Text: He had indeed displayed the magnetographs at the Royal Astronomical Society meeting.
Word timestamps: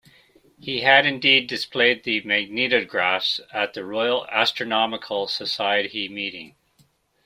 He 0.59 0.81
had 0.81 1.05
indeed 1.05 1.45
displayed 1.45 2.01
the 2.05 2.21
magnetographs 2.23 3.39
at 3.53 3.75
the 3.75 3.85
Royal 3.85 4.25
Astronomical 4.29 5.27
Society 5.27 6.09
meeting. 6.09 6.55